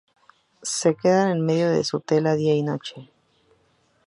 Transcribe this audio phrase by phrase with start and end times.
[0.63, 3.11] Se quedan en el medio de su tela día y noche.